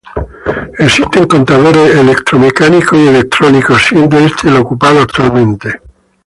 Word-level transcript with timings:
Existen 0.79 1.27
contadores 1.27 1.93
electromecánicos 1.95 2.97
y 2.97 3.07
electrónicos 3.07 3.83
siendo 3.83 4.17
este 4.17 4.47
el 4.49 4.55
ocupado 4.57 4.99
actualmente. 4.99 5.79